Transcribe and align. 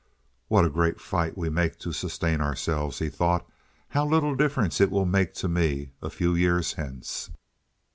"What 0.47 0.65
a 0.65 0.69
great 0.71 0.99
fight 0.99 1.37
we 1.37 1.51
make 1.51 1.77
to 1.77 1.91
sustain 1.93 2.41
ourselves!" 2.41 2.97
he 2.97 3.07
thought. 3.07 3.47
"How 3.89 4.03
little 4.03 4.33
difference 4.33 4.81
it 4.81 4.89
will 4.89 5.05
make 5.05 5.35
to 5.35 5.47
me 5.47 5.91
a 6.01 6.09
few 6.09 6.33
years 6.33 6.73
hence!" 6.73 7.29